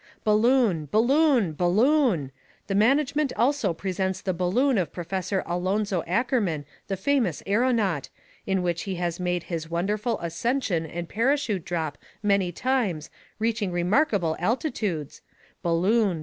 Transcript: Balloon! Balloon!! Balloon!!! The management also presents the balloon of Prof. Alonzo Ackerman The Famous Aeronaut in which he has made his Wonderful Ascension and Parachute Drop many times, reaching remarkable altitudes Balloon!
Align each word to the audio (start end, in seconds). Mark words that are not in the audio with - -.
Balloon! 0.23 0.87
Balloon!! 0.91 1.51
Balloon!!! 1.53 2.31
The 2.65 2.73
management 2.73 3.31
also 3.37 3.71
presents 3.71 4.19
the 4.19 4.33
balloon 4.33 4.79
of 4.79 4.91
Prof. 4.91 5.31
Alonzo 5.45 6.01
Ackerman 6.07 6.65
The 6.87 6.97
Famous 6.97 7.43
Aeronaut 7.45 8.09
in 8.47 8.63
which 8.63 8.81
he 8.89 8.95
has 8.95 9.19
made 9.19 9.43
his 9.43 9.69
Wonderful 9.69 10.19
Ascension 10.21 10.87
and 10.87 11.07
Parachute 11.07 11.63
Drop 11.65 11.99
many 12.23 12.51
times, 12.51 13.11
reaching 13.37 13.71
remarkable 13.71 14.35
altitudes 14.39 15.21
Balloon! 15.61 16.19